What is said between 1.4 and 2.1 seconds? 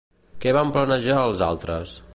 altres?